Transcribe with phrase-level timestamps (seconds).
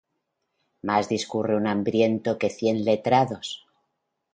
[0.89, 3.47] Mas discurre un hambriento que cien letrados.